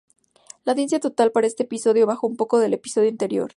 [0.65, 3.49] La audiencia total para este episodio bajó un poco del episodio anterior.